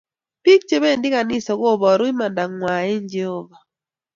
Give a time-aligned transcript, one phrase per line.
[0.43, 3.57] Bik che bendi kanisa koboru imanda ngwai eng Jehova